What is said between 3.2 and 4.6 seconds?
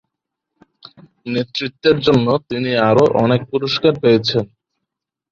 অনেক পুরস্কার পেয়েছেন।